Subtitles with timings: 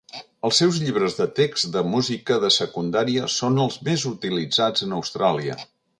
[0.47, 5.61] Els seus llibres de text de música de secundària són els més utilitzats en Austràlia.